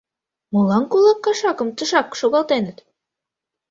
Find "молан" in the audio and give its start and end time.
0.53-0.83